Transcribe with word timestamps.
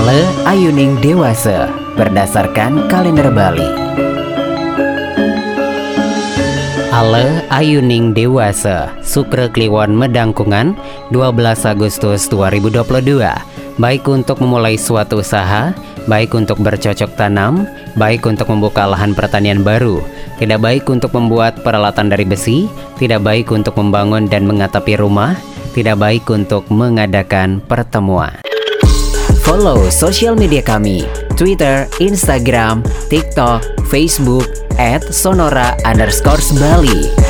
Ale 0.00 0.24
Ayuning 0.48 0.96
Dewasa 1.04 1.68
berdasarkan 1.92 2.88
kalender 2.88 3.28
Bali. 3.28 3.68
Ale 6.88 7.44
Ayuning 7.52 8.16
Dewasa 8.16 8.96
Sukre 9.04 9.52
Kliwon 9.52 9.92
Medangkungan 9.92 10.72
12 11.12 11.20
Agustus 11.68 12.32
2022 12.32 12.80
Baik 13.76 14.08
untuk 14.08 14.40
memulai 14.40 14.80
suatu 14.80 15.20
usaha, 15.20 15.76
baik 16.08 16.32
untuk 16.32 16.64
bercocok 16.64 17.20
tanam, 17.20 17.68
baik 18.00 18.24
untuk 18.24 18.48
membuka 18.48 18.88
lahan 18.88 19.12
pertanian 19.12 19.60
baru, 19.60 20.00
tidak 20.40 20.64
baik 20.64 20.88
untuk 20.88 21.12
membuat 21.12 21.60
peralatan 21.60 22.08
dari 22.08 22.24
besi, 22.24 22.72
tidak 22.96 23.20
baik 23.20 23.52
untuk 23.52 23.76
membangun 23.76 24.24
dan 24.24 24.48
mengatapi 24.48 24.96
rumah, 24.96 25.36
tidak 25.76 26.00
baik 26.00 26.24
untuk 26.32 26.64
mengadakan 26.72 27.60
pertemuan. 27.68 28.40
Follow 29.40 29.88
sosial 29.88 30.36
media 30.36 30.60
kami, 30.60 31.08
Twitter, 31.34 31.88
Instagram, 31.98 32.84
TikTok, 33.08 33.64
Facebook, 33.88 34.46
at 34.76 35.00
Sonora 35.12 35.76
underscore 35.84 36.40
Bali. 36.60 37.29